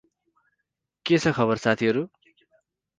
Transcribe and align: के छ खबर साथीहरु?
के 1.05 1.17
छ 1.27 1.35
खबर 1.37 1.57
साथीहरु? 1.67 2.07